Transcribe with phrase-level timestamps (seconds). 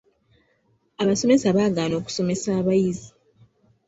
[1.01, 3.09] Abasomesa baagaana okusomesa abayizi.